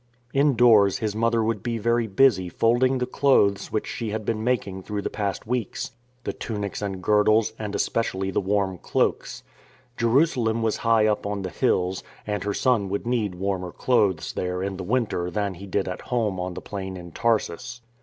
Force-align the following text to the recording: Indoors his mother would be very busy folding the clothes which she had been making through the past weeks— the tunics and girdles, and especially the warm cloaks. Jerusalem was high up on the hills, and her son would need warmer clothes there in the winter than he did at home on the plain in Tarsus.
Indoors 0.33 0.97
his 0.97 1.15
mother 1.15 1.43
would 1.43 1.61
be 1.61 1.77
very 1.77 2.07
busy 2.07 2.49
folding 2.49 2.97
the 2.97 3.05
clothes 3.05 3.71
which 3.71 3.85
she 3.85 4.09
had 4.09 4.25
been 4.25 4.43
making 4.43 4.81
through 4.81 5.03
the 5.03 5.11
past 5.11 5.45
weeks— 5.45 5.91
the 6.23 6.33
tunics 6.33 6.81
and 6.81 7.03
girdles, 7.03 7.53
and 7.59 7.75
especially 7.75 8.31
the 8.31 8.41
warm 8.41 8.79
cloaks. 8.79 9.43
Jerusalem 9.97 10.63
was 10.63 10.77
high 10.77 11.05
up 11.05 11.27
on 11.27 11.43
the 11.43 11.51
hills, 11.51 12.01
and 12.25 12.43
her 12.43 12.53
son 12.55 12.89
would 12.89 13.05
need 13.05 13.35
warmer 13.35 13.71
clothes 13.71 14.33
there 14.33 14.63
in 14.63 14.77
the 14.77 14.83
winter 14.83 15.29
than 15.29 15.53
he 15.53 15.67
did 15.67 15.87
at 15.87 16.01
home 16.01 16.39
on 16.39 16.55
the 16.55 16.61
plain 16.61 16.97
in 16.97 17.11
Tarsus. 17.11 17.81